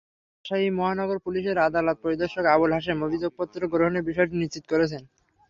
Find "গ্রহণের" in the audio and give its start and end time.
3.73-4.07